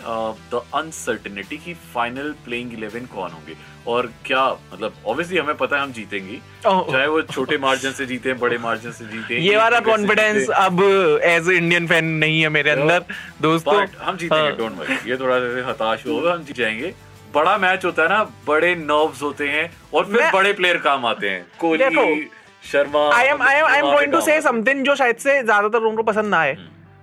द 0.51 0.61
अनसर्टेनिटी 0.75 1.57
की 1.57 1.73
फाइनल 1.93 2.33
प्लेइंग 2.45 2.73
इलेवन 2.73 3.05
कौन 3.05 3.31
होंगे। 3.31 3.55
और 3.87 4.11
क्या 4.25 4.43
मतलब 4.73 4.93
ऑब्वियसली 5.05 5.37
हमें 5.37 5.55
पता 5.57 5.75
है 5.75 5.81
हम 5.81 5.91
जीतेंगे। 5.91 6.35
चाहे 6.65 7.07
वो 7.07 7.21
छोटे 7.21 7.57
मार्जिन 7.57 7.91
से 7.91 8.05
जीते 8.05 8.29
हैं 8.29 8.39
बड़े 8.39 8.57
मार्जिन 8.57 8.91
से 8.91 9.05
जीते 9.05 9.33
हैं, 9.33 9.41
ये 9.41 9.55
वाला 9.57 9.79
कॉन्फिडेंस 9.79 10.49
अब 10.49 10.81
एज 11.23 11.49
ए 11.49 11.55
इंडियन 11.55 11.87
फ़ैन 11.87 12.05
नहीं 12.05 12.41
है 12.41 12.49
मेरे 12.49 12.69
अंदर 12.69 13.05
दोस्तों। 13.41 13.75
हम 14.01 14.17
जीतेंगे 14.17 14.43
हाँ। 14.43 14.55
डोंट 14.57 14.77
वरी 14.79 15.09
ये 15.11 15.17
थोड़ा 15.17 15.39
सा 15.39 15.69
हताश 15.69 16.05
होगा 16.07 16.33
हम 16.33 16.43
जीत 16.43 16.55
जाएँगे। 16.57 16.93
बड़ा 17.35 17.57
मैच 17.57 17.85
होता 17.85 18.03
है 18.03 18.09
ना 18.09 18.23
बड़े 18.47 18.73
नर्व्स 18.75 19.21
होते 19.21 19.47
हैं 19.49 19.69
और 19.93 20.05
फिर 20.05 20.31
बड़े 20.31 20.53
प्लेयर 20.53 20.77
काम 20.79 21.05
आते 21.05 21.29
हैं। 21.29 21.45
Kohli 21.59 22.29
Sharma 22.71 22.99
I 23.15 23.27
am 23.27 23.41
I 23.41 23.55
am 23.55 23.65
I 23.65 23.79
am 23.79 23.85
going 23.85 24.11
to 24.11 24.21
say 24.21 24.39
something 24.41 24.83
जो 24.85 24.95
शायद 24.95 25.15
से 25.15 25.41
ज़्यादातर 25.43 25.81
लोगों 25.81 25.95
को 25.97 26.03
पसंद 26.03 26.29
ना 26.29 26.37
आए। 26.37 26.57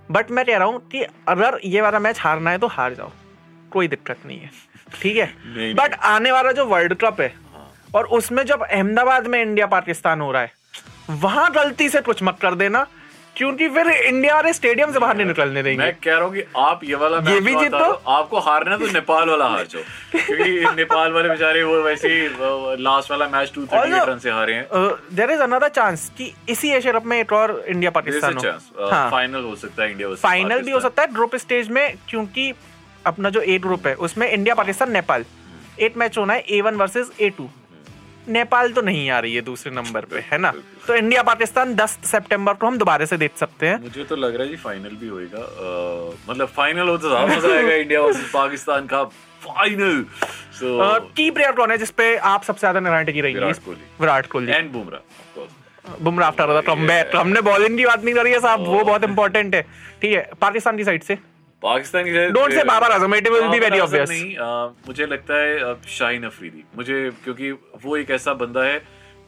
बट 0.09 0.31
मैं 0.31 0.45
कह 0.45 0.57
रहा 0.57 0.67
हूँ 0.67 0.79
कि 0.89 1.05
अगर 1.27 1.59
ये 1.65 1.81
वाला 1.81 1.99
मैच 1.99 2.19
हारना 2.19 2.51
है 2.51 2.57
तो 2.57 2.67
हार 2.67 2.93
जाओ। 2.93 3.11
कोई 3.71 3.87
दिक्कत 3.87 4.25
नहीं 4.25 4.39
है। 4.39 4.49
ठीक 5.01 5.17
है? 5.17 5.73
बट 5.75 5.93
आने 6.05 6.31
वाला 6.31 6.51
जो 6.51 6.65
वर्ल्ड 6.65 6.93
कप 7.03 7.21
है 7.21 7.33
और 7.95 8.05
उसमें 8.17 8.43
जब 8.45 8.63
अहमदाबाद 8.63 9.27
में 9.27 9.41
इंडिया 9.41 9.67
पाकिस्तान 9.67 10.21
हो 10.21 10.31
रहा 10.31 10.41
है 10.41 10.59
वहाँ 11.11 11.51
गलती 11.51 11.89
से 11.89 12.01
कुछ 12.01 12.23
मत 12.23 12.37
कर 12.41 12.55
देना। 12.55 12.85
क्योंकि 13.35 13.67
फिर 13.69 13.87
इंडिया 13.87 14.35
वाले 14.35 14.51
स्टेडियम 14.53 14.91
से 14.93 14.99
बाहर 14.99 15.15
नहीं 15.17 15.27
निकलने 15.27 15.61
देंगे। 15.63 15.77
मैं 15.77 15.93
कह 15.95 16.15
रहा 16.15 16.23
हूँ 16.23 16.33
कि 16.33 16.43
आप 16.57 16.83
ये 16.83 16.95
वाला 16.95 17.17
ये 17.31 17.39
भी 17.39 17.53
जो 17.53 17.61
जीतो। 17.61 17.91
आपको 18.13 18.39
हारना 18.39 18.77
तो 18.77 18.87
नेपाल 18.91 19.29
वाला 19.29 19.45
हार 19.49 19.65
जाओ 19.65 19.81
क्योंकि 20.11 20.75
नेपाल 20.75 21.11
वाले 21.11 21.29
बेचारे 21.29 21.63
वो 21.63 21.81
वैसे 21.83 22.09
ही 22.09 22.27
लास्ट 22.83 23.11
वाला 23.11 23.27
मैच 23.29 23.51
टू 23.55 23.65
थर्टी 23.65 24.05
रन 24.09 24.19
से 24.19 24.31
हारे 24.31 24.53
हैं। 24.53 24.65
देर 25.15 25.31
इज़ 25.31 25.41
अनदर 25.41 25.69
चांस 25.69 26.09
कि 26.17 26.31
इसी 26.49 26.71
एशिया 26.71 26.93
कप 26.93 27.05
में 27.05 27.19
एक 27.19 27.33
और 27.33 27.63
इंडिया 27.67 27.91
पाकिस्तान 27.91 28.37
हो। 28.37 28.87
हाँ। 28.87 29.09
फाइनल 29.11 29.43
हो 29.43 29.55
सकता 29.55 29.83
है 29.83 29.91
इंडिया 29.91 30.13
फाइनल 30.23 30.61
भी 30.61 30.71
हो 30.71 30.79
सकता 30.79 31.01
है 31.01 31.13
ग्रुप 31.13 31.35
स्टेज 31.37 31.69
में 31.69 31.95
क्योंकि 32.09 32.51
अपना 33.05 33.29
जो 33.29 33.41
ए 33.41 33.57
ग्रुप 33.59 33.87
है 33.87 33.95
उसमें 34.07 34.29
India 34.29 34.55
Pakistan 34.55 34.91
Nepal 34.91 35.25
eight 35.79 35.97
match 35.97 36.17
होना 36.17 36.33
है 36.33 36.43
A 36.49 36.61
one 36.61 36.75
versus 36.75 37.11
A 37.21 37.29
two 37.37 37.49
Nepal 38.27 38.71
तो 38.73 38.81
नहीं 38.81 39.09
आ 39.09 39.19
रही 39.19 39.35
है 39.35 39.41
दूसरे 39.41 39.71
नंबर 39.73 40.05
पे 40.05 40.19
है 40.25 40.37
ना? 40.37 40.51
तो 40.87 40.95
इंडिया 40.95 41.23
पाकिस्तान 41.23 41.73
10 41.75 41.97
सितंबर 42.05 42.53
को 42.53 42.67
हम 42.67 42.77
दोबारा 42.77 43.05
से 43.05 43.17
देख 43.17 43.37
सकते 43.37 43.67
हैं। 43.67 43.81
मुझे 43.81 44.03
तो 44.03 44.15
लग 44.15 44.35
रहा 44.35 44.43
है 44.43 44.49
जी 44.49 44.57
फाइनल 44.57 44.95
भी 44.95 45.07
होएगा। 45.07 45.39
मतलब 46.29 46.47
फाइनल 46.49 46.89
हो 46.89 46.97
तो 46.97 47.09
मज़ा 47.27 47.55
आएगा 47.55 47.73
इंडिया 47.73 48.01
वर्सेस 48.01 48.29
पाकिस्तान 48.33 48.85
का 48.87 49.03
फाइनल 49.43 50.03
सो 50.53 50.99
की 51.11 51.29
प्लेयर 51.31 51.51
कौन 51.53 51.71
है 51.71 51.77
जिसपे 51.77 52.15
आप 52.27 52.43
सबसे 52.43 52.59
ज़्यादा 52.59 52.79
निगरानी 52.79 53.05
टिकी 53.05 53.21
रहेंगी 53.21 53.39
Virat 53.39 53.63
Kohli. 53.65 53.81
Virat 54.01 54.27
Kohli. 54.27 54.51
And 54.51 54.71
Bumrah. 54.71 55.01
Bumrah 56.01 56.27
after 56.27 56.59
the 56.59 56.63
comeback 56.65 57.15
हमने 57.15 57.41
बॉलिंग 57.41 57.77
की 57.77 57.85
बात 57.85 58.03
नहीं 58.03 58.15
करी 58.15 58.31
है 58.31 58.39
साहब 58.39 58.67
वो 58.67 58.83
बहुत 58.83 59.03
इंपॉर्टेंट 59.03 59.55
है। 59.55 59.61
ठीक 60.01 60.13
है 60.13 60.29
पाकिस्तान 60.41 60.77
की 60.77 60.83
साइड 60.83 61.03
से। 61.03 61.17
पाकिस्तान 61.61 62.03
की 62.03 62.11
side- 62.11 62.35
Don't 62.37 62.65
Babar 62.65 62.91
Azam, 62.91 63.15
be 63.15 63.29
Babar 63.29 63.59
very 63.59 63.81
Azam 63.81 63.85
obvious. 63.85 64.09
नहीं 64.09 64.35
अ, 64.35 64.73
मुझे 64.87 65.05
लगता 65.05 65.41
है 65.41 65.75
शाहीन 65.89 66.23
अफरीदी 66.23 66.63
मुझे 66.77 67.09
क्योंकि 67.23 67.51
वो 67.85 67.97
एक 67.97 68.11
ऐसा 68.11 68.33
बंदा 68.33 68.63
है 68.63 68.81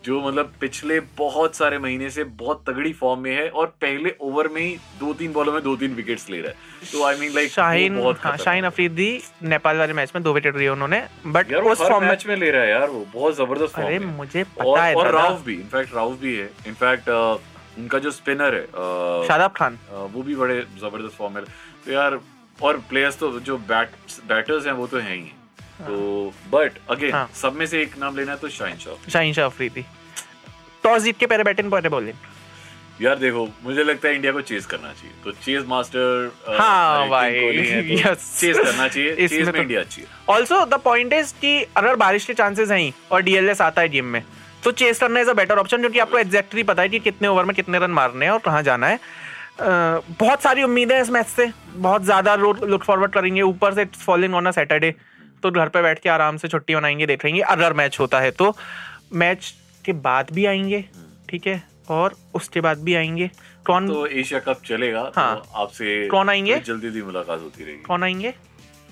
जो 0.06 0.20
मतलब 0.22 0.52
पिछले 0.62 1.00
बहुत 1.18 1.56
सारे 1.56 1.78
महीने 1.80 2.10
से 2.10 2.24
बहुत 2.40 2.64
तगड़ी 2.70 2.92
फॉर्म 2.94 3.20
में 3.20 3.36
है 3.36 3.48
और 3.50 3.66
पहले 3.82 4.16
ओवर 4.22 4.48
में 4.48 4.62
ही 4.62 4.76
दो 5.00 5.14
तीन 5.14 5.34
बॉलों 5.34 5.54
में 5.54 5.62
दो 5.64 5.76
तीन 5.76 5.94
विकेट्स 5.96 6.30
ले 6.30 6.40
रहा 6.42 6.50
है 6.50 6.92
तो 6.92 7.04
आई 7.04 7.18
मीन 7.20 7.34
लाइक 7.34 7.52
शाहीन 7.52 8.16
हाँ, 8.24 8.38
शाहीन 8.38 8.64
अफरीदी 8.64 9.22
नेपाल 9.44 9.78
वाले 9.78 9.94
मैच 9.94 10.12
में 10.16 10.24
दो 10.24 10.34
विकेट 10.34 10.58
लिए 10.58 10.70
उन्होंने 10.70 11.02
बट 11.28 11.54
उस 11.54 11.78
फॉर्म 11.80 12.06
मैच 12.06 12.26
में 12.26 12.36
ले 12.36 12.50
रहा 12.52 12.62
है 12.62 12.70
यार 12.70 12.90
वो 12.90 13.06
बहुत 13.14 13.36
ज़बरदस्त 13.36 13.74
फॉर्म 13.76 13.88
अरे। 13.88 14.00
मुझे 14.00 14.44
पता 14.44 14.84
है 14.84 14.96
और। 14.96 15.12
राउफ 15.12 15.46
भी 15.46 15.54
इनफैक्ट 15.54 15.96
राउफ 15.96 16.20
भी 16.20 16.36
है 16.36 16.50
इनफैक्ट 16.68 17.10
उनका 17.78 18.00
जो 18.00 18.12
स्पिनर 18.12 18.56
है 18.56 18.66
शादाब 19.28 19.52
खान। 19.52 19.78
वो 19.92 20.22
भी 20.24 20.36
बड़े 20.36 20.60
ज़बरदस्त 20.80 21.16
फॉर्म 21.18 21.34
में 21.34 21.44
तो 21.86 21.92
यार 21.92 22.20
और 22.62 22.78
प्लेयर्स 22.90 23.18
तो 23.20 23.40
जो 23.40 23.58
बैट 23.72 23.92
बैटर्स 24.28 24.66
हैं 24.66 24.74
वो 24.74 24.88
तो 24.88 24.98
हैं 24.98 25.16
ही। 25.16 25.32
तो 25.82 26.34
बट 26.52 26.78
अगेन 26.90 27.12
हाँ। 27.14 27.30
सब 27.36 27.54
में 27.54 27.66
से 27.68 27.82
एक 27.82 27.98
नाम 27.98 28.16
लेना 28.18 28.32
है 28.32 28.38
तो 28.38 28.50
शाइन 28.50 28.78
शॉ 28.78 28.96
शाहीन 29.10 29.34
शाह 29.34 29.46
अफरीदी। 29.46 29.86
टॉस 30.84 31.02
जीत 31.02 31.18
के 31.18 31.26
पहले 31.26 31.44
बैटिंग 31.44 31.72
पहले 31.72 31.90
बॉलिंग 31.90 32.32
यार 33.02 33.16
देखो 33.16 33.48
मुझे 33.64 33.84
लगता 33.84 34.08
है 34.08 34.16
इंडिया 34.16 34.32
को 34.32 34.42
चेस 34.42 34.66
करना 34.66 34.92
चाहिए। 34.94 35.12
तो 35.24 35.32
चेस 35.32 35.64
मास्टर 35.68 36.32
हाँ 36.60 37.08
भाई, 37.10 37.40
कोहली 37.40 37.68
हैं, 37.68 38.04
तो 38.04 38.64
करना 38.64 38.88
चाहिए। 38.88 39.16
चेस 39.28 39.32
में 39.32 39.52
तो- 39.52 39.62
इंडिया 39.62 39.80
अच्छी 39.82 40.02
है। 40.02 40.08
ऑल्सो 40.30 40.66
द 40.66 40.74
पॉइंट 40.74 41.14
इज़ 41.14 41.34
कि 41.42 41.66
अगर 41.78 41.96
बारिश 41.96 42.26
के 42.26 42.34
चांसेस 42.34 42.72
हैं 42.72 42.78
ही 42.80 42.94
और 43.12 43.22
डीएलएस 43.22 43.62
आता 43.62 43.82
है 43.82 43.90
गेम 43.90 44.06
में 44.06 44.24
तो 44.64 44.72
चेस 44.72 45.00
करना 45.00 45.20
इज़ 45.20 45.30
अ 45.30 45.34
बेटर 45.34 45.58
ऑप्शन 45.58 45.80
क्योंकि 45.80 46.00
आपको 46.00 46.18
एग्जैक्टली 46.18 46.64
पता 46.64 46.82
है 46.82 46.90
कि 46.90 47.00
कितने 47.00 47.28
ओवर 47.28 47.46
में 47.46 47.56
कितने 47.56 47.80
रन 47.80 47.92
मारने 47.92 48.26
हैं 48.26 48.32
और 48.32 48.40
कहाँ 48.40 48.62
जाना 48.64 48.88
है। 48.88 48.96
अ, 48.96 49.00
बहुत 50.20 50.42
सारी 50.42 50.64
उम्मीदें 50.64 50.96
हैं 50.96 51.02
इस 51.04 51.10
मैच 51.10 51.26
से। 51.28 51.52
बहुत 51.76 52.04
ज़्यादा 52.04 52.36
लुक 52.36 52.84
फॉरवर्ड 52.84 53.12
करेंगे। 53.12 53.42
ऊपर 53.42 53.74
से 53.74 53.82
it's 53.82 54.04
following 54.04 54.36
on 54.36 54.46
a 54.46 54.52
Saturday 54.52 54.94
तो 55.44 55.52
घर 55.52 55.70
पे 55.70 55.82
बैठ 55.82 56.00
के 56.00 56.10
आराम 56.10 56.38
से 56.38 56.48
छुट्टी 56.48 56.76
मनाएँगे 56.76 57.06
देखेंगे 57.06 57.42
अगर 57.42 57.74
मैच 57.74 58.00
होता 58.00 58.20
है 58.20 58.32
तो। 58.32 58.56
मैच 59.14 59.54
के 59.86 59.94
बाद 59.94 60.32
भी 60.34 60.46
आएँगे 60.46 60.84
ठीक 61.30 61.48
है? 61.48 61.62
और 61.90 62.16
उसके 62.36 62.62
बाद 62.62 62.78
भी 62.84 62.94
आएँगे। 62.96 63.30
कौन 63.66 63.88
तो 63.88 64.06
एशिया 64.08 64.40
कप 64.40 64.62
चलेगा 64.66 65.12
हाँ। 65.16 65.36
तो 65.36 65.60
आपसे 65.62 66.08
कौन 66.08 66.30
आएँगे? 66.30 66.54
बड़ी 66.54 66.64
जल्दी 66.64 66.88
जल्दी 66.88 67.02
मुलाकात 67.02 67.40
होती 67.40 67.64
रहेगी। 67.64 67.82
कौन 67.84 68.04
आएँगे? 68.04 68.34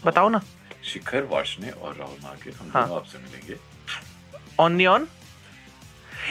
बताओ 0.06 0.30
ना। 0.30 0.42
शिखर 0.84 1.24
वार्षने 1.32 1.70
और 1.72 1.96
राहुल 1.96 2.18
मार्के 2.24 2.52
हम 2.52 2.72
हाँ। 2.74 2.84
आपसे 2.96 3.18
मिलेंगे। 3.18 3.56
ऑन 4.60 4.78
दी 4.78 4.86
ऑन 4.86 5.08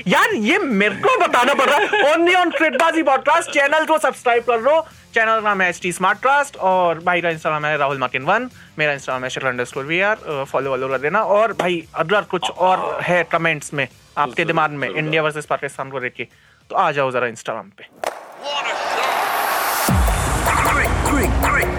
यार 0.09 0.35
ये 0.35 0.59
मेरे 0.59 0.95
को 0.97 1.17
बताना 1.19 1.55
पड़ 1.55 1.69
रहा 1.69 1.79
है 1.79 2.17
दी 2.25 2.35
ऑन 2.35 2.51
क्रिकबाजी 2.51 3.03
पॉडकास्ट 3.03 3.51
चैनल 3.51 3.85
को 3.87 3.99
सब्सक्राइब 3.99 4.43
कर 4.45 4.61
लो 4.61 4.81
चैनल 5.15 5.41
का 5.41 5.49
नाम 5.49 5.63
है 5.63 5.69
एच 5.69 5.81
टी 5.83 5.93
स्मार्ट 5.93 6.19
कास्ट 6.19 6.57
और 6.71 6.99
भाई 7.05 7.21
का 7.21 7.31
इंस्टाग्राम 7.31 7.67
है 7.67 7.77
राहुल 7.77 7.99
मार्किन 7.99 8.23
वन 8.25 8.49
मेरा 8.79 8.93
इंस्टाग्राम 8.93 9.25
है 9.25 9.31
shutter 9.31 9.47
underscore 9.65 9.85
V 9.85 10.01
R 10.11 10.45
follow 10.51 10.71
वॉलो 10.71 10.89
कर 10.89 10.99
देना 10.99 11.23
और 11.37 11.53
भाई 11.61 11.83
अगर 11.97 12.23
कुछ 12.31 12.51
और 12.51 12.99
है 13.03 13.23
कमेंट्स 13.33 13.75
में 13.75 13.87
आपके 14.19 14.45
दिमाग 14.45 14.71
में 14.73 14.89
इंडिया 14.89 15.23
वर्सेस 15.23 15.47
पाकिस्तान 15.47 15.91
को 15.91 15.99
लेके 15.99 16.29
तो 16.71 16.77
आ 16.77 16.91
जाओ 16.93 17.11
जरा 17.11 17.27
इंस्टाग्राम 17.27 17.71
पे 17.79 18.19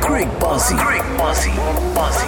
Greek 0.02 0.40
Bossy. 0.40 0.76
Greek 0.76 1.08
Bossy. 1.18 1.52
Bossy. 1.96 2.28